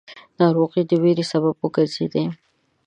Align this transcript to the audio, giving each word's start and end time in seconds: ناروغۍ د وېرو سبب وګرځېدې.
ناروغۍ 0.39 0.81
د 0.87 0.91
وېرو 1.01 1.23
سبب 1.31 1.55
وګرځېدې. 1.59 2.23